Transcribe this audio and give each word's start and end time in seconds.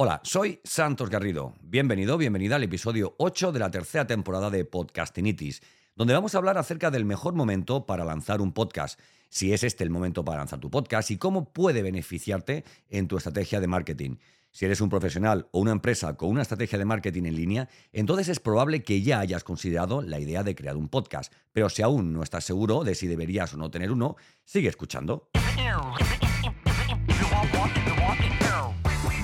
Hola, 0.00 0.20
soy 0.22 0.60
Santos 0.62 1.10
Garrido. 1.10 1.56
Bienvenido, 1.60 2.16
bienvenida 2.16 2.54
al 2.54 2.62
episodio 2.62 3.16
8 3.18 3.50
de 3.50 3.58
la 3.58 3.68
tercera 3.72 4.06
temporada 4.06 4.48
de 4.48 4.64
Podcastinitis, 4.64 5.60
donde 5.96 6.14
vamos 6.14 6.32
a 6.32 6.38
hablar 6.38 6.56
acerca 6.56 6.92
del 6.92 7.04
mejor 7.04 7.34
momento 7.34 7.84
para 7.84 8.04
lanzar 8.04 8.40
un 8.40 8.52
podcast, 8.52 9.00
si 9.28 9.52
es 9.52 9.64
este 9.64 9.82
el 9.82 9.90
momento 9.90 10.24
para 10.24 10.38
lanzar 10.38 10.60
tu 10.60 10.70
podcast 10.70 11.10
y 11.10 11.16
cómo 11.16 11.52
puede 11.52 11.82
beneficiarte 11.82 12.62
en 12.88 13.08
tu 13.08 13.16
estrategia 13.16 13.58
de 13.58 13.66
marketing. 13.66 14.18
Si 14.52 14.66
eres 14.66 14.80
un 14.80 14.88
profesional 14.88 15.48
o 15.50 15.58
una 15.58 15.72
empresa 15.72 16.16
con 16.16 16.28
una 16.28 16.42
estrategia 16.42 16.78
de 16.78 16.84
marketing 16.84 17.24
en 17.24 17.34
línea, 17.34 17.68
entonces 17.92 18.28
es 18.28 18.38
probable 18.38 18.84
que 18.84 19.02
ya 19.02 19.18
hayas 19.18 19.42
considerado 19.42 20.00
la 20.02 20.20
idea 20.20 20.44
de 20.44 20.54
crear 20.54 20.76
un 20.76 20.88
podcast. 20.88 21.32
Pero 21.52 21.68
si 21.70 21.82
aún 21.82 22.12
no 22.12 22.22
estás 22.22 22.44
seguro 22.44 22.84
de 22.84 22.94
si 22.94 23.08
deberías 23.08 23.52
o 23.52 23.56
no 23.56 23.68
tener 23.68 23.90
uno, 23.90 24.14
sigue 24.44 24.68
escuchando. 24.68 25.28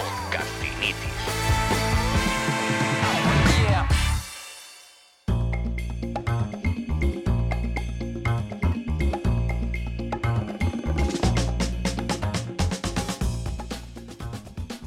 Podcastinitis. 0.00 0.96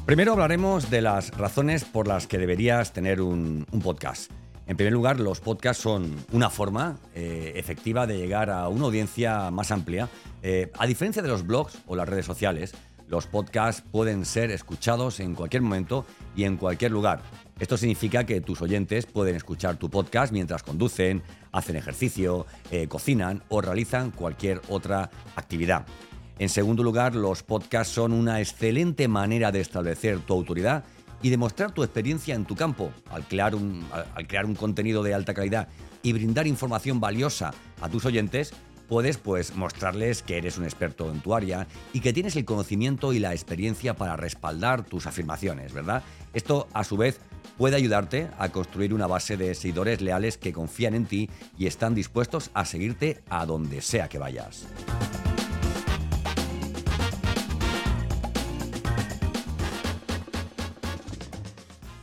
Primero 0.06 0.32
hablaremos 0.32 0.90
de 0.90 1.00
las 1.00 1.30
razones 1.30 1.84
por 1.84 2.06
las 2.06 2.26
que 2.26 2.38
deberías 2.38 2.92
tener 2.92 3.20
un, 3.20 3.66
podcast. 3.82 4.30
En 4.66 4.76
primer 4.76 4.92
lugar, 4.92 5.20
los 5.20 5.40
podcasts 5.40 5.82
son 5.82 6.16
una 6.32 6.50
forma 6.50 6.98
eh, 7.14 7.52
efectiva 7.56 8.06
de 8.06 8.16
llegar 8.18 8.50
a 8.50 8.68
una 8.68 8.86
audiencia 8.86 9.50
más 9.50 9.70
amplia. 9.70 10.08
Eh, 10.42 10.70
a 10.78 10.86
diferencia 10.86 11.22
de 11.22 11.28
los 11.28 11.46
blogs 11.46 11.78
o 11.86 11.96
las 11.96 12.08
redes 12.08 12.26
sociales, 12.26 12.74
los 13.08 13.26
podcasts 13.26 13.82
pueden 13.90 14.24
ser 14.24 14.50
escuchados 14.50 15.20
en 15.20 15.34
cualquier 15.34 15.62
momento 15.62 16.04
y 16.34 16.44
en 16.44 16.56
cualquier 16.56 16.92
lugar. 16.92 17.22
Esto 17.60 17.76
significa 17.76 18.24
que 18.24 18.40
tus 18.40 18.60
oyentes 18.62 19.06
pueden 19.06 19.36
escuchar 19.36 19.76
tu 19.76 19.88
podcast 19.88 20.32
mientras 20.32 20.62
conducen, 20.62 21.22
hacen 21.52 21.76
ejercicio, 21.76 22.46
eh, 22.70 22.88
cocinan 22.88 23.42
o 23.48 23.60
realizan 23.60 24.10
cualquier 24.10 24.60
otra 24.68 25.10
actividad. 25.36 25.86
En 26.38 26.48
segundo 26.48 26.82
lugar, 26.82 27.14
los 27.14 27.44
podcasts 27.44 27.94
son 27.94 28.12
una 28.12 28.40
excelente 28.40 29.06
manera 29.06 29.52
de 29.52 29.60
establecer 29.60 30.18
tu 30.18 30.34
autoridad 30.34 30.84
y 31.22 31.30
demostrar 31.30 31.72
tu 31.72 31.84
experiencia 31.84 32.34
en 32.34 32.44
tu 32.44 32.56
campo. 32.56 32.90
Al 33.08 33.26
crear 33.26 33.54
un, 33.54 33.86
al 33.92 34.26
crear 34.26 34.44
un 34.44 34.56
contenido 34.56 35.04
de 35.04 35.14
alta 35.14 35.32
calidad 35.32 35.68
y 36.02 36.12
brindar 36.12 36.48
información 36.48 36.98
valiosa 36.98 37.54
a 37.80 37.88
tus 37.88 38.04
oyentes, 38.04 38.52
puedes 38.94 39.18
pues 39.18 39.56
mostrarles 39.56 40.22
que 40.22 40.36
eres 40.36 40.56
un 40.56 40.62
experto 40.62 41.10
en 41.10 41.18
tu 41.18 41.34
área 41.34 41.66
y 41.92 41.98
que 41.98 42.12
tienes 42.12 42.36
el 42.36 42.44
conocimiento 42.44 43.12
y 43.12 43.18
la 43.18 43.32
experiencia 43.32 43.94
para 43.94 44.14
respaldar 44.14 44.84
tus 44.84 45.08
afirmaciones, 45.08 45.72
¿verdad? 45.72 46.04
Esto 46.32 46.68
a 46.72 46.84
su 46.84 46.96
vez 46.96 47.18
puede 47.58 47.74
ayudarte 47.74 48.28
a 48.38 48.50
construir 48.50 48.94
una 48.94 49.08
base 49.08 49.36
de 49.36 49.52
seguidores 49.56 50.00
leales 50.00 50.38
que 50.38 50.52
confían 50.52 50.94
en 50.94 51.06
ti 51.06 51.28
y 51.58 51.66
están 51.66 51.96
dispuestos 51.96 52.52
a 52.54 52.64
seguirte 52.64 53.20
a 53.28 53.44
donde 53.46 53.80
sea 53.80 54.08
que 54.08 54.18
vayas. 54.20 54.64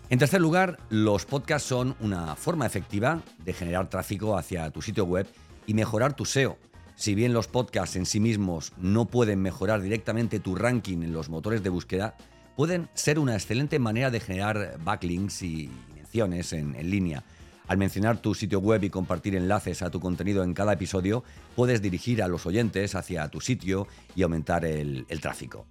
En 0.09 0.19
tercer 0.19 0.41
lugar, 0.41 0.78
los 0.90 1.23
podcasts 1.23 1.69
son 1.69 1.96
una 2.02 2.35
forma 2.35 2.66
efectiva 2.66 3.22
de 3.46 3.53
generar 3.53 3.90
tráfico 3.90 4.38
hacia 4.38 4.69
tu 4.72 4.81
sitio 4.81 5.06
web 5.06 5.25
y 5.66 5.73
mejorar 5.73 6.18
tu 6.18 6.25
SEO. 6.25 6.58
Si 7.01 7.16
bien 7.16 7.34
los 7.34 7.47
podcasts 7.47 7.95
en 7.95 8.06
sí 8.06 8.19
mismos 8.19 8.73
no 8.78 9.06
pueden 9.06 9.41
mejorar 9.41 9.81
directamente 9.81 10.39
tu 10.39 10.53
ranking 10.53 11.01
en 11.01 11.13
los 11.13 11.29
motores 11.29 11.63
de 11.63 11.69
búsqueda, 11.72 12.16
pueden 12.56 12.89
ser 12.94 13.17
una 13.17 13.34
excelente 13.34 13.79
manera 13.79 14.12
de 14.12 14.19
generar 14.19 14.78
backlinks 14.84 15.41
y 15.41 15.72
menciones 15.95 16.53
en, 16.53 16.73
línea. 16.91 17.23
Al 17.67 17.79
mencionar 17.79 18.22
tu 18.22 18.35
sitio 18.35 18.59
web 18.59 18.84
y 18.84 18.91
compartir 18.91 19.35
enlaces 19.35 19.81
a 19.81 19.90
tu 19.90 20.00
contenido 20.00 20.44
en 20.44 20.53
cada 20.53 20.73
episodio, 20.73 21.23
puedes 21.56 21.81
dirigir 21.81 22.22
a 22.22 22.28
los 22.28 22.45
oyentes 22.45 22.94
hacia 22.94 23.28
tu 23.29 23.41
sitio 23.41 23.88
y 24.16 24.22
aumentar 24.22 24.63
el, 24.63 25.07
tráfico. 25.22 25.66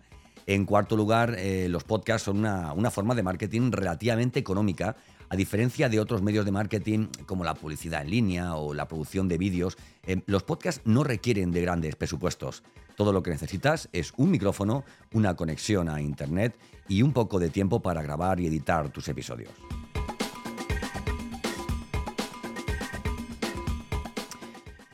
En 0.51 0.65
cuarto 0.65 0.97
lugar, 0.97 1.37
eh, 1.39 1.69
los 1.69 1.85
podcasts 1.85 2.25
son 2.25 2.39
una, 2.39 2.91
forma 2.91 3.15
de 3.15 3.23
marketing 3.23 3.71
relativamente 3.71 4.41
económica 4.41 4.97
a 5.29 5.37
diferencia 5.37 5.89
de 5.89 6.01
otros 6.01 6.23
medios 6.23 6.45
de 6.45 6.51
marketing 6.51 7.07
como 7.25 7.45
la 7.45 7.55
publicidad 7.55 8.03
en 8.03 8.11
línea 8.11 8.57
o 8.57 8.75
la 8.75 8.89
producción 8.89 9.29
de 9.29 9.39
vídeos, 9.39 9.79
eh, 10.05 10.23
los 10.27 10.43
podcasts 10.43 10.83
no 10.85 11.05
requieren 11.05 11.53
de 11.53 11.61
grandes 11.61 11.95
presupuestos. 11.95 12.65
Todo 12.97 13.13
lo 13.13 13.23
que 13.23 13.31
necesitas 13.31 13.89
es 13.93 14.13
un 14.17 14.33
micrófono, 14.33 14.83
una 15.13 15.37
conexión 15.37 15.89
a 15.89 16.01
Internet 16.01 16.59
y 16.89 17.03
un 17.03 17.13
poco 17.13 17.39
de 17.39 17.51
tiempo 17.51 17.81
para 17.81 18.03
grabar 18.03 18.41
y 18.41 18.49
editar 18.49 18.91
tus 18.91 19.07
episodios. 19.07 19.53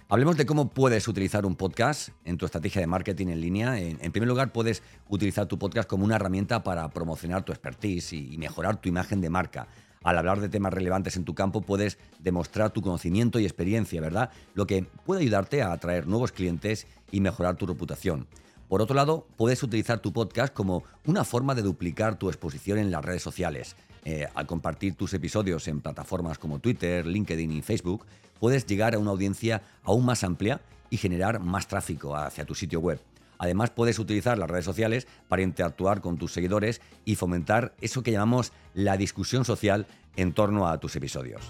Hablemos 0.09 0.37
de 0.37 0.47
cómo 0.47 0.71
puedes 0.71 1.09
utilizar 1.09 1.45
un 1.45 1.57
podcast 1.57 2.11
en 2.25 2.39
tu 2.39 2.47
estrategia 2.47 2.81
de 2.81 2.87
marketing 2.87 3.27
en 3.27 3.41
línea. 3.41 3.79
En, 3.79 4.13
primer 4.13 4.29
lugar, 4.29 4.53
puedes 4.53 4.83
utilizar 5.09 5.47
tu 5.47 5.59
podcast 5.59 5.89
como 5.89 6.05
una 6.05 6.15
herramienta 6.15 6.63
para 6.63 6.89
promocionar 6.91 7.45
tu 7.45 7.51
expertise 7.53 8.13
y 8.13 8.39
mejorar 8.39 8.81
tu 8.81 8.89
imagen 8.89 9.21
de 9.21 9.31
marca 9.31 9.67
al 10.07 10.19
hablar 10.19 10.41
de 10.41 10.49
temas 10.49 10.73
relevantes 10.73 11.17
en 11.17 11.25
tu 11.25 11.35
campo 11.35 11.63
puedes 11.63 11.99
demostrar 12.21 12.71
tu 12.71 12.81
conocimiento 12.81 13.41
y 13.41 13.45
experiencia, 13.45 14.01
¿verdad? 14.01 14.31
Lo 14.55 14.65
que 14.65 14.87
puede 15.05 15.23
ayudarte 15.23 15.63
a 15.63 15.73
atraer 15.73 16.07
nuevos 16.07 16.31
clientes 16.31 16.87
y 17.11 17.21
mejorar 17.21 17.57
tu 17.57 17.67
reputación. 17.67 18.29
Por 18.69 18.81
otro 18.81 18.95
lado, 18.95 19.27
puedes 19.37 19.65
utilizar 19.65 19.99
tu 19.99 20.13
podcast 20.13 20.55
como 20.55 20.85
una 21.07 21.25
forma 21.25 21.57
de 21.57 21.63
duplicar 21.63 22.21
tu 22.21 22.29
exposición 22.29 22.79
en 22.79 22.93
las 22.93 23.05
redes 23.05 23.23
sociales. 23.23 23.75
Eh, 24.09 24.25
al 24.37 24.47
compartir 24.47 24.95
tus 24.95 25.13
episodios 25.15 25.67
en 25.67 25.81
plataformas 25.81 26.39
como 26.39 26.61
Twitter, 26.61 27.05
LinkedIn 27.05 27.51
y 27.51 27.61
Facebook, 27.61 28.07
puedes 28.39 28.65
llegar 28.65 28.95
a 28.95 29.01
una 29.01 29.11
audiencia 29.11 29.63
aún 29.83 30.05
más 30.05 30.23
amplia 30.23 30.61
y 30.91 30.97
generar 30.97 31.41
más 31.41 31.67
tráfico 31.67 32.15
hacia 32.15 32.45
tu 32.45 32.55
sitio 32.55 32.79
web. 32.79 33.01
Además, 33.39 33.71
puedes 33.71 33.99
utilizar 33.99 34.39
las 34.39 34.49
redes 34.49 34.65
sociales 34.65 35.09
para 35.27 35.43
interactuar 35.43 36.03
con 36.03 36.19
tus 36.19 36.33
seguidores 36.33 36.81
y 37.05 37.17
fomentar 37.17 37.75
eso 37.81 38.05
que 38.05 38.13
llamamos 38.13 38.53
la 38.75 38.97
discusión 38.97 39.45
social 39.45 39.89
en 40.15 40.33
torno 40.33 40.69
a 40.69 40.79
tus 40.79 40.95
episodios. 40.95 41.43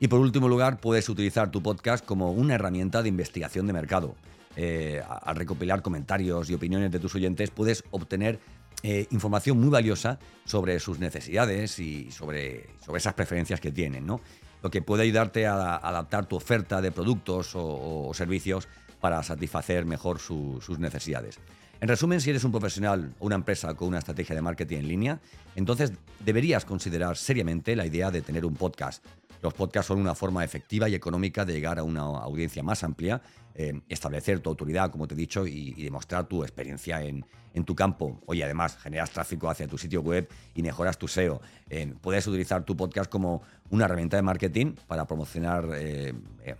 Y 0.00 0.08
por 0.08 0.18
último 0.18 0.48
lugar, 0.48 0.80
puedes 0.80 1.08
utilizar 1.08 1.52
tu 1.52 1.62
podcast 1.62 2.04
como 2.04 2.32
una 2.32 2.56
herramienta 2.56 3.04
de 3.04 3.08
investigación 3.08 3.68
de 3.68 3.72
mercado. 3.72 4.16
Eh, 4.56 5.02
al 5.06 5.36
recopilar 5.36 5.82
comentarios 5.82 6.48
y 6.50 6.54
opiniones 6.54 6.90
de 6.90 6.98
tus 6.98 7.14
oyentes, 7.14 7.50
puedes 7.50 7.84
obtener 7.90 8.40
eh, 8.82 9.06
información 9.10 9.60
muy 9.60 9.68
valiosa 9.68 10.18
sobre 10.44 10.80
sus 10.80 10.98
necesidades 10.98 11.78
y 11.78 12.10
sobre, 12.10 12.70
sobre 12.84 12.98
esas 12.98 13.14
preferencias 13.14 13.60
que 13.60 13.72
tienen, 13.72 14.06
¿no? 14.06 14.20
lo 14.62 14.70
que 14.70 14.82
puede 14.82 15.04
ayudarte 15.04 15.46
a, 15.46 15.76
adaptar 15.76 16.26
tu 16.26 16.36
oferta 16.36 16.80
de 16.80 16.90
productos 16.90 17.52
o, 17.54 18.10
servicios 18.14 18.68
para 19.00 19.22
satisfacer 19.22 19.84
mejor 19.84 20.18
sus 20.18 20.78
necesidades. 20.78 21.38
En 21.80 21.88
resumen, 21.88 22.20
si 22.20 22.30
eres 22.30 22.42
un 22.42 22.52
profesional 22.52 23.14
o 23.18 23.26
una 23.26 23.34
empresa 23.34 23.74
con 23.74 23.88
una 23.88 23.98
estrategia 23.98 24.34
de 24.34 24.42
marketing 24.42 24.78
en 24.78 24.88
línea, 24.88 25.20
entonces 25.54 25.92
deberías 26.24 26.64
considerar 26.64 27.16
seriamente 27.16 27.76
la 27.76 27.86
idea 27.86 28.10
de 28.10 28.22
tener 28.22 28.46
un 28.46 28.54
podcast. 28.54 29.04
Los 29.42 29.54
podcasts 29.54 29.88
son 29.88 29.98
una 29.98 30.14
forma 30.14 30.44
efectiva 30.44 30.88
y 30.88 30.94
económica 30.94 31.44
de 31.44 31.52
llegar 31.52 31.78
a 31.78 31.82
una 31.82 32.02
audiencia 32.02 32.62
más 32.62 32.82
amplia, 32.84 33.20
eh, 33.54 33.80
establecer 33.88 34.40
tu 34.40 34.50
autoridad, 34.50 34.90
como 34.90 35.06
te 35.06 35.14
he 35.14 35.16
dicho, 35.16 35.46
y, 35.46 35.72
demostrar 35.82 36.26
tu 36.26 36.42
experiencia 36.42 37.02
en, 37.02 37.24
tu 37.64 37.74
campo. 37.74 38.20
Oye, 38.26 38.44
además, 38.44 38.76
generas 38.76 39.10
tráfico 39.10 39.48
hacia 39.48 39.66
tu 39.66 39.78
sitio 39.78 40.02
web 40.02 40.28
y 40.54 40.62
mejoras 40.62 40.98
tu 40.98 41.08
SEO. 41.08 41.40
Eh, 41.70 41.94
puedes 42.02 42.26
utilizar 42.26 42.64
tu 42.64 42.76
podcast 42.76 43.10
como 43.10 43.40
una 43.70 43.86
herramienta 43.86 44.18
de 44.18 44.22
marketing 44.22 44.74
para 44.86 45.06
promocionar 45.06 45.70
eh, 45.74 46.12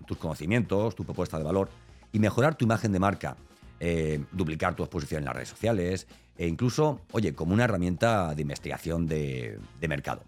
tus 0.07 0.17
conocimientos, 0.17 0.95
tu 0.95 1.05
propuesta 1.05 1.37
de 1.37 1.45
valor 1.45 1.69
y 2.13 2.19
mejorar 2.19 2.55
tu 2.55 2.65
imagen 2.65 2.93
de 2.93 2.99
marca. 2.99 3.37
duplicar 4.33 4.75
tu 4.75 4.83
exposición 4.85 5.19
en 5.19 5.27
las 5.27 5.35
redes 5.35 5.51
sociales 5.51 6.07
e 6.39 6.47
incluso, 6.47 7.01
oye, 7.13 7.35
como 7.35 7.55
una 7.55 7.65
herramienta 7.65 8.35
de 8.35 8.43
investigación 8.43 9.07
de, 9.07 9.59
mercado. 9.89 10.23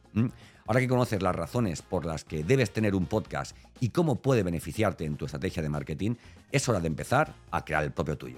Ahora 0.68 0.80
que 0.80 0.88
conoces 0.88 1.22
las 1.22 1.34
razones 1.34 1.80
por 1.80 2.04
las 2.04 2.24
que 2.24 2.44
debes 2.44 2.70
tener 2.70 2.94
un 2.94 3.06
podcast 3.06 3.56
y 3.80 3.88
cómo 3.88 4.16
puede 4.16 4.42
beneficiarte 4.42 5.06
en 5.06 5.16
tu 5.16 5.24
estrategia 5.24 5.62
de 5.62 5.70
marketing, 5.70 6.16
es 6.52 6.68
hora 6.68 6.78
de 6.78 6.88
empezar 6.88 7.34
a 7.50 7.64
crear 7.64 7.84
el 7.84 7.90
propio 7.90 8.18
tuyo. 8.18 8.36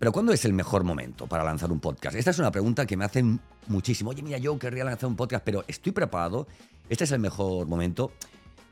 Pero 0.00 0.10
¿cuándo 0.10 0.32
es 0.32 0.44
el 0.44 0.54
mejor 0.54 0.82
momento 0.82 1.28
para 1.28 1.44
lanzar 1.44 1.70
un 1.70 1.78
podcast? 1.78 2.16
Esta 2.16 2.32
es 2.32 2.38
una 2.40 2.50
pregunta 2.50 2.84
que 2.84 2.96
me 2.96 3.04
hacen 3.04 3.38
muchísimo. 3.68 4.10
Oye, 4.10 4.22
mira, 4.22 4.38
yo 4.38 4.58
querría 4.58 4.82
lanzar 4.82 5.08
un 5.08 5.14
podcast, 5.14 5.44
pero 5.44 5.62
¿estoy 5.68 5.92
preparado? 5.92 6.48
¿Este 6.88 7.04
es 7.04 7.12
el 7.12 7.20
mejor 7.20 7.68
momento? 7.68 8.10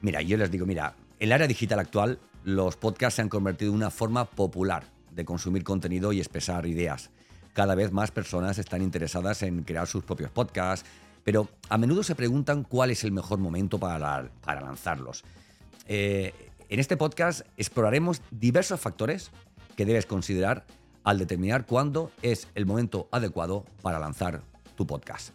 Mira, 0.00 0.20
yo 0.20 0.36
les 0.36 0.50
digo, 0.50 0.66
mira, 0.66 0.96
en 1.20 1.28
el 1.28 1.32
área 1.32 1.46
digital 1.46 1.78
actual, 1.78 2.18
los 2.42 2.74
podcasts 2.74 3.14
se 3.14 3.22
han 3.22 3.28
convertido 3.28 3.70
en 3.70 3.76
una 3.76 3.92
forma 3.92 4.24
popular 4.24 4.82
de 5.12 5.24
consumir 5.24 5.62
contenido 5.62 6.12
y 6.12 6.18
expresar 6.18 6.66
ideas. 6.66 7.10
Cada 7.54 7.74
vez 7.74 7.90
más 7.92 8.10
personas 8.10 8.58
están 8.58 8.82
interesadas 8.82 9.42
en 9.42 9.62
crear 9.62 9.86
sus 9.86 10.04
propios 10.04 10.30
podcasts, 10.30 10.86
pero 11.24 11.48
a 11.70 11.78
menudo 11.78 12.02
se 12.02 12.14
preguntan 12.14 12.64
cuál 12.64 12.90
es 12.90 13.02
el 13.04 13.12
mejor 13.12 13.38
momento 13.38 13.78
para, 13.78 14.28
para 14.42 14.60
lanzarlos. 14.60 15.24
Eh, 15.86 16.34
en 16.68 16.80
este 16.80 16.98
podcast 16.98 17.46
exploraremos 17.56 18.20
diversos 18.30 18.78
factores 18.78 19.30
que 19.76 19.86
debes 19.86 20.04
considerar 20.04 20.66
al 21.04 21.18
determinar 21.18 21.64
cuándo 21.64 22.10
es 22.22 22.48
el 22.54 22.66
momento 22.66 23.08
adecuado 23.10 23.64
para 23.82 23.98
lanzar 23.98 24.42
tu 24.76 24.86
podcast. 24.86 25.30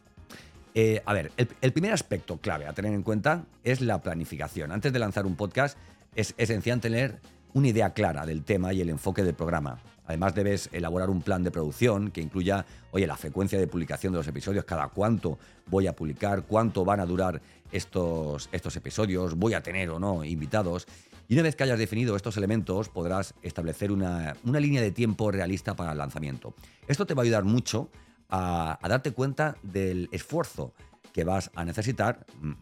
Eh, 0.76 1.02
a 1.06 1.14
ver, 1.14 1.32
el, 1.38 1.74
primer 1.74 1.94
aspecto 1.94 2.38
clave 2.38 2.68
a 2.68 2.74
tener 2.74 2.94
en 2.94 3.04
cuenta 3.04 3.46
es 3.64 3.82
la 3.82 4.02
planificación. 4.02 4.72
Antes 4.72 4.94
de 4.94 5.00
lanzar 5.00 5.26
un 5.26 5.36
podcast 5.36 5.78
es 6.16 6.34
esencial 6.38 6.80
tener 6.80 7.20
una 7.54 7.68
idea 7.68 7.94
clara 7.94 8.26
del 8.26 8.44
tema 8.44 8.74
y 8.74 8.82
el 8.82 8.90
enfoque 8.90 9.24
del 9.24 9.34
programa. 9.34 9.80
Además 10.10 10.36
debes 10.36 10.70
elaborar 10.74 11.10
un 11.10 11.22
plan 11.22 11.44
de 11.44 11.52
producción 11.52 12.12
que 12.12 12.20
incluya, 12.20 12.66
oye, 12.92 13.08
la 13.08 13.16
frecuencia 13.16 13.58
de 13.58 13.68
publicación 13.68 14.12
de 14.12 14.18
los 14.18 14.28
episodios, 14.28 14.66
cada 14.66 14.90
cuánto 14.90 15.40
voy 15.68 15.88
a 15.88 15.96
publicar, 15.96 16.44
cuánto 16.44 16.84
van 16.84 17.00
a 17.00 17.06
durar 17.06 17.42
estos, 17.72 18.50
estos 18.52 18.76
episodios, 18.76 19.36
voy 19.36 19.54
a 19.54 19.64
tener 19.64 19.90
o 19.92 20.00
no 20.00 20.26
invitados 20.26 20.86
y 21.30 21.36
una 21.36 21.44
vez 21.44 21.56
que 21.56 21.64
hayas 21.64 21.78
definido 21.78 22.16
estos 22.16 22.38
elementos, 22.38 22.90
podrás 22.90 23.36
establecer 23.44 23.92
una, 23.92 24.36
línea 24.44 24.82
de 24.82 24.90
tiempo 24.90 25.30
realista 25.30 25.76
para 25.76 25.92
el 25.92 26.00
lanzamiento. 26.00 26.56
Esto 26.88 27.06
te 27.06 27.14
va 27.14 27.22
a 27.22 27.24
ayudar 27.24 27.44
mucho 27.44 27.92
a, 28.30 28.80
darte 28.82 29.12
cuenta 29.12 29.56
del 29.62 30.10
esfuerzo 30.12 30.74
que 31.14 31.24
vas 31.24 31.52
a 31.54 31.64
necesitar, 31.64 32.26
mm, 32.42 32.54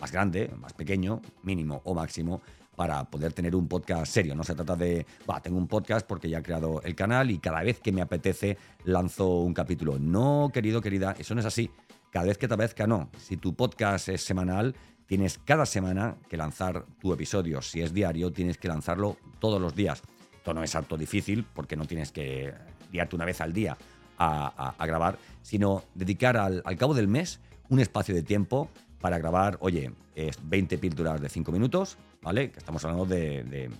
más 0.00 0.10
grande, 0.10 0.52
más 0.58 0.72
pequeño, 0.72 1.22
mínimo 1.44 1.82
o 1.84 1.94
máximo, 1.94 2.42
para 2.76 3.02
poder 3.04 3.32
tener 3.32 3.56
un 3.56 3.66
podcast 3.66 4.12
serio. 4.12 4.34
No 4.34 4.44
se 4.44 4.54
trata 4.54 4.76
de, 4.76 5.06
va, 5.28 5.40
tengo 5.40 5.58
un 5.58 5.66
podcast 5.66 6.06
porque 6.06 6.28
ya 6.28 6.38
he 6.38 6.42
creado 6.42 6.82
el 6.82 6.94
canal 6.94 7.30
y 7.30 7.38
cada 7.38 7.62
vez 7.62 7.80
que 7.80 7.90
me 7.90 8.02
apetece 8.02 8.58
lanzo 8.84 9.40
un 9.40 9.54
capítulo. 9.54 9.98
No, 9.98 10.50
querido, 10.52 10.80
querida, 10.80 11.16
eso 11.18 11.34
no 11.34 11.40
es 11.40 11.46
así. 11.46 11.70
Cada 12.10 12.26
vez 12.26 12.38
que 12.38 12.46
te 12.46 12.54
apetezca, 12.54 12.86
no. 12.86 13.10
Si 13.18 13.36
tu 13.36 13.54
podcast 13.54 14.08
es 14.08 14.22
semanal, 14.22 14.74
Tienes 15.06 15.38
cada 15.38 15.66
semana 15.66 16.16
que 16.28 16.36
lanzar 16.36 16.84
tu 17.00 17.12
episodio. 17.12 17.62
Si 17.62 17.80
es 17.80 17.94
diario, 17.94 18.32
tienes 18.32 18.58
que 18.58 18.66
lanzarlo 18.66 19.16
todos 19.38 19.60
los 19.60 19.74
días. 19.74 20.02
Esto 20.36 20.52
no 20.52 20.64
es 20.64 20.74
harto 20.74 20.96
difícil 20.96 21.46
porque 21.54 21.76
no 21.76 21.84
tienes 21.84 22.10
que 22.10 22.52
guiarte 22.90 23.14
una 23.14 23.24
vez 23.24 23.40
al 23.40 23.52
día 23.52 23.76
a, 24.18 24.74
grabar, 24.86 25.18
sino 25.42 25.84
dedicar 25.94 26.36
al, 26.36 26.62
cabo 26.76 26.94
del 26.94 27.06
mes 27.06 27.40
un 27.68 27.80
espacio 27.80 28.14
de 28.14 28.22
tiempo 28.22 28.68
para 29.00 29.18
grabar, 29.18 29.58
oye, 29.60 29.92
es 30.14 30.38
20 30.42 30.78
píldoras 30.78 31.20
de 31.20 31.28
5 31.28 31.52
minutos, 31.52 31.96
¿vale? 32.22 32.50
Que 32.50 32.58
estamos 32.58 32.84
hablando 32.84 33.06
de, 33.06 33.70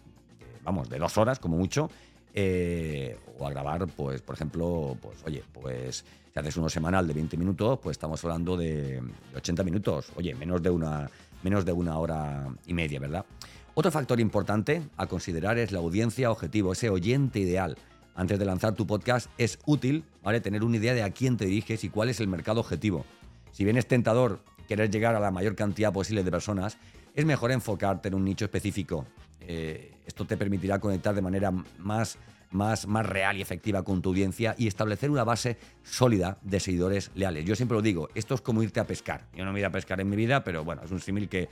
vamos, 0.62 0.88
de 0.88 0.98
dos 0.98 1.16
horas 1.18 1.38
como 1.38 1.56
mucho. 1.56 1.90
Eh, 2.38 3.16
o 3.38 3.46
a 3.46 3.50
grabar, 3.50 3.86
pues, 3.86 4.20
por 4.20 4.34
ejemplo, 4.34 4.96
pues, 5.00 5.24
oye, 5.24 5.42
pues 5.52 6.04
si 6.32 6.38
haces 6.38 6.56
uno 6.58 6.68
semanal 6.68 7.06
de 7.06 7.14
20 7.14 7.38
minutos, 7.38 7.78
pues 7.82 7.94
estamos 7.94 8.22
hablando 8.24 8.58
de 8.58 9.02
80 9.34 9.64
minutos. 9.64 10.12
Oye, 10.16 10.34
menos 10.34 10.62
de 10.62 10.68
una, 10.68 11.10
menos 11.42 11.64
de 11.64 11.72
una 11.72 11.98
hora 11.98 12.46
y 12.66 12.74
media, 12.74 13.00
¿verdad? 13.00 13.24
Otro 13.72 13.90
factor 13.90 14.20
importante 14.20 14.82
a 14.96 15.06
considerar 15.06 15.58
es 15.58 15.72
la 15.72 15.78
audiencia 15.78 16.30
objetivo, 16.30 16.72
ese 16.72 16.90
oyente 16.90 17.38
ideal. 17.38 17.76
Antes 18.14 18.38
de 18.38 18.44
lanzar 18.46 18.74
tu 18.74 18.86
podcast 18.86 19.30
es 19.36 19.58
útil 19.66 20.04
¿vale? 20.22 20.40
tener 20.40 20.64
una 20.64 20.78
idea 20.78 20.94
de 20.94 21.02
a 21.02 21.10
quién 21.10 21.36
te 21.36 21.44
diriges 21.44 21.84
y 21.84 21.90
cuál 21.90 22.08
es 22.08 22.18
el 22.20 22.28
mercado 22.28 22.60
objetivo. 22.60 23.04
Si 23.52 23.64
bien 23.64 23.76
es 23.76 23.86
tentador 23.86 24.40
querer 24.66 24.90
llegar 24.90 25.14
a 25.14 25.20
la 25.20 25.30
mayor 25.30 25.54
cantidad 25.54 25.92
posible 25.92 26.22
de 26.22 26.30
personas, 26.30 26.76
es 27.14 27.24
mejor 27.24 27.52
enfocarte 27.52 28.08
en 28.08 28.14
un 28.14 28.24
nicho 28.24 28.44
específico. 28.44 29.06
Eh, 29.40 29.92
esto 30.06 30.24
te 30.24 30.36
permitirá 30.36 30.78
conectar 30.78 31.14
de 31.14 31.22
manera 31.22 31.52
más 31.78 32.18
más, 32.50 32.86
más 32.86 33.06
real 33.06 33.36
y 33.36 33.42
efectiva 33.42 33.82
con 33.82 34.02
tu 34.02 34.10
audiencia 34.10 34.54
y 34.58 34.66
establecer 34.66 35.10
una 35.10 35.24
base 35.24 35.56
sólida 35.82 36.38
de 36.42 36.60
seguidores 36.60 37.10
leales. 37.14 37.44
Yo 37.44 37.54
siempre 37.56 37.76
lo 37.76 37.82
digo, 37.82 38.08
esto 38.14 38.34
es 38.34 38.40
como 38.40 38.62
irte 38.62 38.80
a 38.80 38.86
pescar. 38.86 39.26
Yo 39.34 39.44
no 39.44 39.52
me 39.52 39.60
voy 39.60 39.64
a 39.64 39.70
pescar 39.70 40.00
en 40.00 40.08
mi 40.08 40.16
vida, 40.16 40.42
pero 40.44 40.64
bueno, 40.64 40.82
es 40.84 40.90
un 40.90 41.00
símil 41.00 41.28
que, 41.28 41.48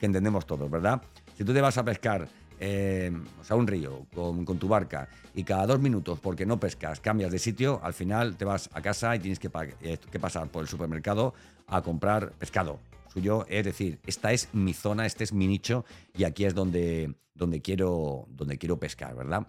entendemos 0.00 0.46
todos, 0.46 0.70
¿verdad? 0.70 1.02
Si 1.36 1.44
tú 1.44 1.52
te 1.52 1.60
vas 1.60 1.78
a 1.78 1.84
pescar 1.84 2.28
eh, 2.60 3.12
o 3.40 3.44
sea, 3.44 3.56
un 3.56 3.66
río 3.66 4.06
con, 4.14 4.44
tu 4.58 4.68
barca 4.68 5.08
y 5.34 5.44
cada 5.44 5.66
dos 5.66 5.80
minutos, 5.80 6.18
porque 6.18 6.46
no 6.46 6.58
pescas, 6.58 7.00
cambias 7.00 7.30
de 7.30 7.38
sitio, 7.38 7.80
al 7.82 7.94
final 7.94 8.36
te 8.36 8.44
vas 8.44 8.68
a 8.72 8.80
casa 8.82 9.14
y 9.14 9.20
tienes 9.20 9.38
que, 9.38 9.50
eh, 9.82 9.98
que 10.10 10.18
pasar 10.18 10.48
por 10.48 10.62
el 10.62 10.68
supermercado 10.68 11.34
a 11.66 11.82
comprar 11.82 12.32
pescado. 12.32 12.80
Suyo, 13.12 13.46
es 13.48 13.64
decir, 13.64 14.00
esta 14.06 14.32
es 14.32 14.48
mi 14.52 14.74
zona, 14.74 15.06
este 15.06 15.24
es 15.24 15.32
mi 15.32 15.46
nicho 15.46 15.84
y 16.14 16.24
aquí 16.24 16.44
es 16.44 16.54
donde, 16.54 17.14
quiero, 17.62 18.26
donde 18.28 18.58
quiero 18.58 18.78
pescar, 18.78 19.14
¿verdad? 19.14 19.46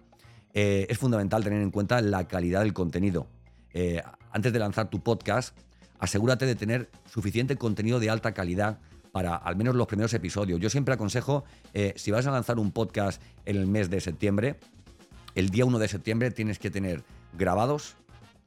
Eh, 0.54 0.86
es 0.88 0.98
fundamental 0.98 1.44
tener 1.44 1.60
en 1.60 1.70
cuenta 1.70 2.00
la 2.00 2.26
calidad 2.26 2.62
del 2.62 2.72
contenido. 2.72 3.26
Antes 4.32 4.52
de 4.52 4.58
lanzar 4.58 4.90
tu 4.90 5.00
podcast, 5.00 5.56
asegúrate 5.98 6.46
de 6.46 6.54
tener 6.54 6.90
suficiente 7.06 7.56
contenido 7.56 8.00
de 8.00 8.10
alta 8.10 8.32
calidad 8.32 8.80
para 9.12 9.36
al 9.36 9.56
menos 9.56 9.74
los 9.74 9.86
primeros 9.86 10.12
episodios. 10.14 10.60
Yo 10.60 10.70
siempre 10.70 10.94
aconsejo, 10.94 11.44
eh, 11.74 11.92
si 11.96 12.10
vas 12.10 12.26
a 12.26 12.30
lanzar 12.30 12.58
un 12.58 12.72
podcast 12.72 13.22
en 13.44 13.56
el 13.56 13.66
mes 13.66 13.90
de 13.90 14.00
septiembre, 14.00 14.56
el 15.34 15.50
día 15.50 15.64
1 15.64 15.78
de 15.78 15.88
septiembre 15.88 16.30
tienes 16.30 16.58
que 16.58 16.70
tener 16.70 17.02
grabados 17.36 17.96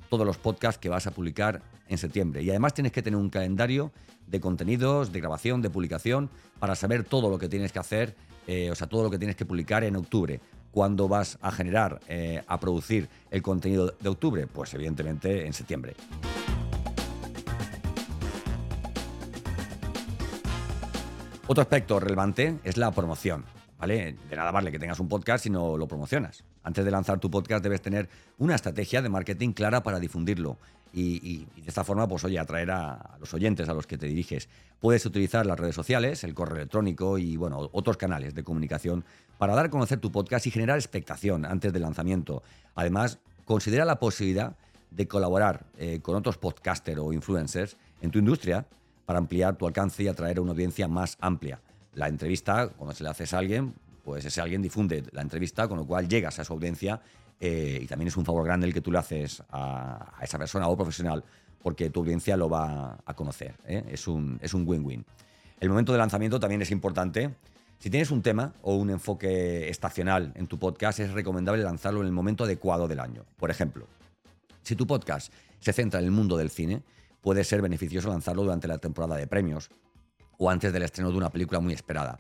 todos 0.10 0.26
los 0.26 0.38
podcasts 0.38 0.80
que 0.80 0.90
vas 0.90 1.08
a 1.08 1.12
publicar 1.12 1.62
en 1.88 1.98
septiembre. 1.98 2.44
Y 2.44 2.50
además 2.50 2.74
tienes 2.74 2.92
que 2.92 3.02
tener 3.02 3.20
un 3.20 3.30
calendario 3.30 3.92
de 4.28 4.40
contenidos, 4.40 5.12
de 5.12 5.20
grabación, 5.20 5.62
de 5.62 5.70
publicación, 5.70 6.30
para 6.60 6.76
saber 6.76 7.04
todo 7.04 7.30
lo 7.30 7.40
que 7.40 7.50
tienes 7.50 7.72
que 7.72 7.80
hacer, 7.80 8.16
o 8.72 8.76
sea, 8.76 8.88
todo 8.88 9.04
lo 9.04 9.10
que 9.10 9.18
tienes 9.18 9.36
que 9.36 9.46
publicar 9.46 9.84
en 9.84 9.96
octubre 9.96 10.40
¿Cuándo 10.74 11.08
vas 11.08 11.38
a 11.44 11.52
generar, 11.52 12.00
eh, 12.08 12.42
a 12.48 12.60
producir 12.60 13.08
el 13.30 13.44
contenido 13.44 13.94
de 14.00 14.10
octubre? 14.10 14.48
Pues 14.48 14.74
evidentemente 14.74 15.46
en 15.46 15.54
septiembre. 15.54 15.94
Otro 21.46 21.62
aspecto 21.62 22.00
relevante 22.00 22.58
es 22.64 22.78
la 22.78 22.92
promoción. 22.92 23.44
¿Vale? 23.78 24.16
De 24.30 24.36
nada 24.38 24.50
vale 24.52 24.72
que 24.72 24.80
tengas 24.80 25.02
un 25.02 25.10
podcast 25.10 25.44
si 25.44 25.50
no 25.50 25.78
lo 25.78 25.88
promocionas. 25.90 26.46
Antes 26.64 26.86
de 26.86 26.92
lanzar 26.92 27.20
tu 27.20 27.30
podcast 27.30 27.62
debes 27.62 27.82
tener 27.82 28.08
una 28.38 28.56
estrategia 28.56 29.02
de 29.02 29.10
marketing 29.10 29.52
clara 29.52 29.84
para 29.84 30.00
difundirlo 30.00 30.58
y, 30.94 31.46
de 31.56 31.68
esta 31.68 31.84
forma, 31.84 32.08
pues 32.08 32.24
oye, 32.24 32.40
atraer 32.40 32.72
a, 32.72 33.18
los 33.20 33.34
oyentes 33.34 33.68
a 33.68 33.74
los 33.74 33.86
que 33.86 33.98
te 33.98 34.06
diriges. 34.06 34.48
Puedes 34.80 35.06
utilizar 35.06 35.46
las 35.46 35.60
redes 35.60 35.76
sociales, 35.76 36.24
el 36.24 36.34
correo 36.34 36.58
electrónico 36.58 37.18
y 37.18 37.36
bueno, 37.36 37.70
otros 37.74 37.98
canales 37.98 38.36
de 38.36 38.44
comunicación 38.44 39.04
para 39.38 39.54
dar 39.54 39.66
a 39.66 39.70
conocer 39.70 40.00
tu 40.00 40.14
podcast 40.14 40.48
y 40.48 40.52
generar 40.52 40.78
expectación 40.78 41.46
antes 41.46 41.74
del 41.74 41.82
lanzamiento. 41.82 42.42
Además, 42.76 43.20
considera 43.44 43.84
la 43.84 44.00
posibilidad 44.00 44.56
de 44.92 45.08
colaborar 45.10 45.66
eh, 45.78 46.00
con 46.02 46.16
otros 46.16 46.38
podcasters 46.38 47.00
o 47.00 47.12
influencers 47.12 47.76
en 48.02 48.12
tu 48.12 48.20
industria 48.20 48.66
para 49.06 49.20
ampliar 49.20 49.56
tu 49.56 49.68
alcance 49.68 50.04
y 50.04 50.08
atraer 50.08 50.38
a 50.38 50.42
una 50.42 50.52
audiencia 50.52 50.88
más 50.88 51.18
amplia. 51.20 51.62
La 51.94 52.08
entrevista, 52.08 52.70
cuando 52.70 52.96
se 52.96 53.04
le 53.04 53.10
haces 53.10 53.34
a 53.34 53.40
alguien, 53.40 53.74
pues 54.04 54.26
ese 54.26 54.42
alguien 54.42 54.62
difunde 54.62 55.04
la 55.12 55.22
entrevista, 55.22 55.68
con 55.68 55.78
lo 55.78 55.86
cual 55.86 56.08
llegas 56.08 56.40
a 56.40 56.44
su 56.44 56.54
audiencia 56.54 57.02
eh, 57.40 57.80
y 57.82 57.88
también 57.88 58.08
es 58.08 58.18
un 58.18 58.26
favor 58.26 58.46
grande 58.46 58.68
el 58.68 58.74
que 58.74 58.82
tú 58.82 58.92
le 58.92 58.98
haces 58.98 59.44
a, 59.50 60.14
esa 60.22 60.38
persona 60.38 60.68
o 60.68 60.76
profesional 60.76 61.24
porque 61.62 61.90
tu 61.90 62.02
audiencia 62.02 62.36
lo 62.36 62.50
va 62.50 62.98
a 63.06 63.14
conocer. 63.14 63.56
¿eh? 63.66 63.84
Es 63.88 64.08
un 64.08 64.40
win-win. 64.42 65.06
el 65.60 65.70
momento 65.70 65.94
de 65.94 65.98
lanzamiento 65.98 66.40
también 66.40 66.62
es 66.62 66.72
importante. 66.72 67.34
Si 67.80 67.90
tienes 67.90 68.12
un 68.12 68.22
tema 68.22 68.54
o 68.62 68.76
un 68.76 68.90
enfoque 68.90 69.70
estacional 69.70 70.32
en 70.36 70.48
tu 70.48 70.58
podcast, 70.58 71.00
es 71.00 71.12
recomendable 71.12 71.64
lanzarlo 71.64 72.02
en 72.02 72.08
el 72.08 72.14
momento 72.14 72.44
adecuado 72.44 72.88
del 72.88 73.00
año. 73.00 73.26
Por 73.38 73.52
ejemplo, 73.52 73.88
si 74.62 74.76
tu 74.76 74.88
podcast 74.88 75.34
se 75.60 75.74
centra 75.74 76.00
en 76.00 76.06
el 76.06 76.12
mundo 76.12 76.38
del 76.38 76.50
cine, 76.50 76.82
puede 77.24 77.44
ser 77.44 77.64
beneficioso 77.64 78.10
lanzarlo 78.10 78.44
durante 78.44 78.68
la 78.68 78.78
temporada 78.78 79.16
de 79.16 79.26
premios 79.26 79.72
o 80.38 80.50
antes 80.50 80.72
del 80.72 80.84
estreno 80.84 81.10
de 81.10 81.18
una 81.18 81.32
película 81.32 81.60
muy 81.60 81.74
esperada. 81.74 82.20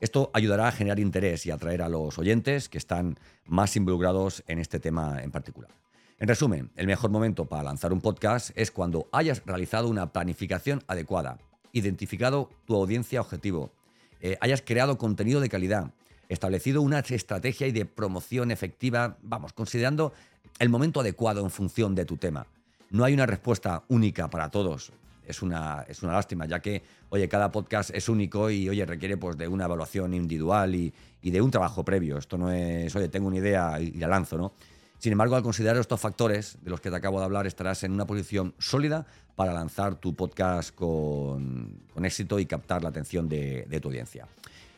Esto 0.00 0.30
ayudará 0.32 0.68
a 0.68 0.72
generar 0.72 1.00
interés 1.00 1.44
y 1.44 1.50
atraer 1.50 1.82
a 1.82 1.88
los 1.88 2.18
oyentes 2.18 2.68
que 2.68 2.78
están 2.78 3.18
más 3.46 3.76
involucrados 3.76 4.42
en 4.46 4.58
este 4.58 4.78
tema 4.78 5.22
en 5.22 5.30
particular. 5.30 5.70
En 6.18 6.28
resumen, 6.28 6.70
el 6.76 6.86
mejor 6.86 7.10
momento 7.10 7.46
para 7.46 7.64
lanzar 7.64 7.92
un 7.92 8.00
podcast 8.00 8.50
es 8.54 8.70
cuando 8.70 9.08
hayas 9.12 9.42
realizado 9.44 9.88
una 9.88 10.12
planificación 10.12 10.82
adecuada, 10.86 11.38
identificado 11.72 12.50
tu 12.66 12.76
audiencia 12.76 13.20
objetivo, 13.20 13.72
eh, 14.20 14.38
hayas 14.40 14.62
creado 14.62 14.96
contenido 14.96 15.40
de 15.40 15.48
calidad, 15.48 15.90
establecido 16.28 16.80
una 16.82 17.00
estrategia 17.00 17.66
y 17.66 17.72
de 17.72 17.84
promoción 17.84 18.50
efectiva, 18.50 19.18
vamos, 19.22 19.52
considerando 19.52 20.12
el 20.60 20.68
momento 20.68 21.00
adecuado 21.00 21.42
en 21.42 21.50
función 21.50 21.94
de 21.94 22.04
tu 22.04 22.16
tema. 22.16 22.46
No 22.94 23.04
hay 23.04 23.12
una 23.12 23.26
respuesta 23.26 23.82
única 23.88 24.30
para 24.30 24.50
todos. 24.50 24.92
Es 25.26 25.42
una, 25.42 25.84
es 25.88 26.02
una 26.02 26.12
lástima, 26.12 26.46
ya 26.46 26.60
que, 26.60 26.82
oye, 27.08 27.28
cada 27.28 27.50
podcast 27.50 27.90
es 27.92 28.08
único 28.08 28.50
y, 28.50 28.68
oye, 28.68 28.86
requiere 28.86 29.16
pues 29.16 29.36
de 29.36 29.48
una 29.48 29.64
evaluación 29.64 30.14
individual 30.14 30.74
y, 30.76 30.94
y 31.20 31.30
de 31.32 31.40
un 31.40 31.50
trabajo 31.50 31.84
previo. 31.84 32.18
Esto 32.18 32.38
no 32.38 32.52
es, 32.52 32.94
oye, 32.94 33.08
tengo 33.08 33.26
una 33.26 33.38
idea 33.38 33.80
y 33.80 33.90
la 33.92 34.06
lanzo, 34.06 34.38
¿no? 34.38 34.52
Sin 34.98 35.10
embargo, 35.10 35.34
al 35.34 35.42
considerar 35.42 35.76
estos 35.76 36.00
factores 36.00 36.56
de 36.62 36.70
los 36.70 36.80
que 36.80 36.88
te 36.88 36.96
acabo 36.96 37.18
de 37.18 37.24
hablar, 37.24 37.46
estarás 37.48 37.82
en 37.82 37.92
una 37.92 38.06
posición 38.06 38.54
sólida 38.58 39.06
para 39.34 39.52
lanzar 39.52 39.96
tu 39.96 40.14
podcast 40.14 40.72
con, 40.72 41.82
éxito 42.02 42.38
y 42.38 42.46
captar 42.46 42.82
la 42.82 42.90
atención 42.90 43.28
de, 43.28 43.80
tu 43.82 43.88
audiencia. 43.88 44.28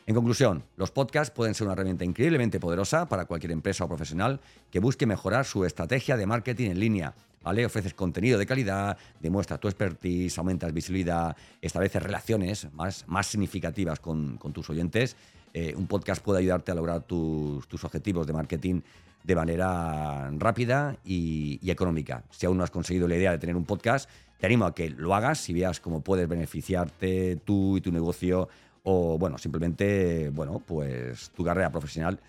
En 0.07 0.15
conclusión, 0.15 0.63
los 0.75 0.89
podcasts 0.89 1.31
pueden 1.33 1.53
ser 1.53 1.67
una 1.67 1.73
herramienta 1.73 2.03
increíblemente 2.03 2.59
poderosa 2.59 3.07
para 3.07 3.25
cualquier 3.25 3.51
empresa 3.51 3.85
o 3.85 3.87
profesional 3.87 4.39
que 4.71 4.79
busque 4.79 5.05
mejorar 5.05 5.45
su 5.45 5.65
estrategia 5.65 6.17
de 6.17 6.25
marketing 6.25 6.71
en 6.71 6.79
línea. 6.79 7.13
¿Vale? 7.47 7.65
Ofreces 7.65 7.93
contenido 7.93 8.37
de 8.37 8.45
calidad, 8.45 8.97
demuestras 9.21 9.57
tu 9.61 9.69
expertise, 9.69 10.37
aumentas 10.37 10.73
visibilidad, 10.73 11.33
estableces 11.61 12.03
relaciones 12.03 12.67
más, 12.73 13.05
más 13.07 13.25
significativas 13.27 14.01
con, 14.01 14.37
tus 14.51 14.69
oyentes. 14.69 15.15
Eh, 15.53 15.73
un 15.77 15.87
podcast 15.87 16.21
puede 16.21 16.39
ayudarte 16.39 16.73
a 16.73 16.75
lograr 16.75 17.03
tus, 17.03 17.65
tus 17.69 17.85
objetivos 17.85 18.27
de 18.27 18.33
marketing 18.33 18.81
de 19.23 19.35
manera 19.35 20.29
rápida 20.31 20.97
y, 21.05 21.57
económica. 21.71 22.25
Si 22.31 22.45
aún 22.45 22.57
no 22.57 22.65
has 22.65 22.69
conseguido 22.71 23.07
la 23.07 23.15
idea 23.15 23.31
de 23.31 23.37
tener 23.37 23.55
un 23.55 23.63
podcast, 23.63 24.09
te 24.37 24.45
animo 24.45 24.65
a 24.65 24.75
que 24.75 24.89
lo 24.89 25.15
hagas 25.15 25.47
y 25.47 25.53
veas 25.53 25.79
cómo 25.79 26.01
puedes 26.01 26.27
beneficiarte 26.27 27.37
tú 27.45 27.77
y 27.77 27.81
tu 27.81 27.93
negocio 27.93 28.49
o, 28.83 29.17
bueno, 29.17 29.37
simplemente, 29.37 30.29
bueno, 30.31 30.61
pues 30.65 31.29
tu 31.29 31.45
carrera 31.45 31.71
profesional. 31.71 32.19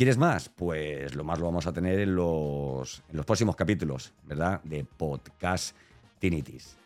¿Quieres 0.00 0.16
más? 0.16 0.48
Pues 0.48 1.14
lo 1.14 1.24
más 1.24 1.38
lo 1.38 1.44
vamos 1.44 1.66
a 1.66 1.74
tener 1.74 2.00
en 2.00 2.14
los, 2.14 3.02
próximos 3.26 3.54
capítulos, 3.54 4.14
¿verdad? 4.24 4.62
De 4.64 4.82
Podcast 4.82 5.76
Tinitis. 6.18 6.78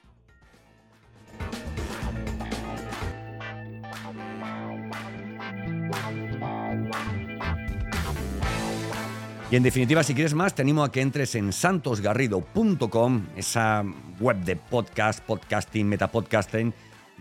Y 9.48 9.54
en 9.54 9.62
definitiva, 9.62 10.02
si 10.02 10.12
quieres 10.12 10.34
más, 10.34 10.52
te 10.56 10.62
animo 10.62 10.82
a 10.82 10.90
que 10.90 11.00
entres 11.00 11.36
en 11.36 11.52
santosgarrido.com, 11.52 13.26
esa 13.36 13.84
web 14.18 14.38
de 14.38 14.56
podcast, 14.56 15.20
podcasting, 15.20 15.88
metapodcasting, 15.88 16.74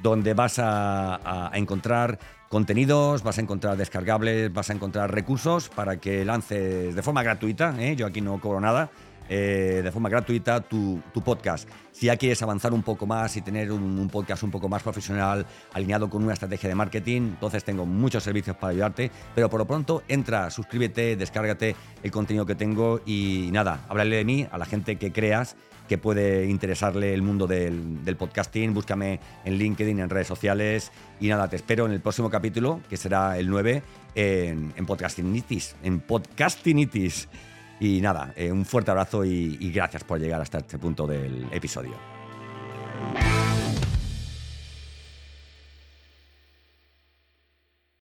donde 0.04 0.36
vas 0.36 0.60
a, 0.60 1.50
encontrar 1.54 2.20
contenidos, 2.50 3.24
vas 3.24 3.40
a 3.40 3.42
encontrar 3.42 3.78
descargables, 3.78 4.54
vas 4.54 4.70
a 4.70 4.74
encontrar 4.74 5.12
recursos 5.12 5.70
para 5.70 5.98
que 5.98 6.24
lances 6.24 6.94
de 6.94 7.02
forma 7.02 7.24
gratuita. 7.24 7.74
¿eh? 7.80 7.96
Yo 7.96 8.06
aquí 8.06 8.22
no 8.22 8.40
cobro 8.40 8.60
nada 8.60 8.92
eh, 9.30 9.82
de 9.84 9.92
forma 9.92 10.10
gratuita 10.10 10.62
tu, 10.62 11.02
podcast. 11.24 11.70
Si 11.92 12.08
ya 12.08 12.18
quieres 12.18 12.42
avanzar 12.42 12.74
un 12.74 12.84
poco 12.84 13.06
más 13.06 13.38
y 13.38 13.42
tener 13.42 13.72
un, 13.72 14.10
podcast 14.10 14.44
un 14.44 14.52
poco 14.52 14.68
más 14.68 14.84
profesional, 14.84 15.46
alineado 15.74 16.10
con 16.10 16.24
una 16.24 16.34
estrategia 16.34 16.70
de 16.70 16.76
marketing, 16.76 17.22
entonces 17.22 17.64
tengo 17.64 17.86
muchos 17.86 18.24
servicios 18.24 18.56
para 18.58 18.72
ayudarte. 18.72 19.12
Pero 19.36 19.50
por 19.50 19.60
lo 19.60 19.66
pronto, 19.66 20.04
entra, 20.08 20.50
suscríbete, 20.50 21.16
descárgate 21.16 21.76
el 22.02 22.12
contenido 22.12 22.46
que 22.46 22.56
tengo 22.56 23.02
y 23.06 23.50
nada, 23.52 23.86
háblale 23.90 24.18
de 24.18 24.26
mí 24.26 24.48
a 24.52 24.58
la 24.58 24.66
gente 24.66 24.98
que 24.98 25.12
creas 25.12 25.56
que 25.88 25.98
puede 25.98 26.46
interesarle 26.46 27.14
el 27.14 27.22
mundo 27.22 27.48
del, 27.48 28.16
podcasting. 28.18 28.74
Búscame 28.74 29.20
en 29.44 29.58
LinkedIn, 29.58 30.00
en 30.00 30.10
redes 30.10 30.28
sociales. 30.28 30.92
Y 31.20 31.28
nada, 31.28 31.50
te 31.50 31.56
espero 31.56 31.86
en 31.86 31.92
el 31.92 32.02
próximo 32.02 32.30
capítulo, 32.30 32.82
que 32.90 32.98
será 32.98 33.38
el 33.38 33.50
9, 33.50 33.84
en, 34.16 34.74
en. 34.76 34.88
En 35.84 36.00
Podcastinitis. 36.00 37.28
Y 37.80 38.00
nada, 38.02 38.34
eh, 38.36 38.52
un 38.52 38.66
fuerte 38.66 38.92
abrazo 38.92 39.26
y 39.26 39.72
gracias 39.72 40.04
por 40.04 40.20
llegar 40.20 40.42
hasta 40.42 40.60
este 40.60 40.78
punto 40.78 41.06
del 41.08 41.48
episodio. 41.52 42.14